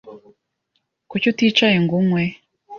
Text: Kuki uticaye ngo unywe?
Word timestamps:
Kuki 1.09 1.25
uticaye 1.33 1.77
ngo 1.83 1.93
unywe? 2.01 2.23